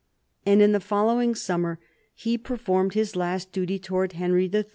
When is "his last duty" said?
2.95-3.77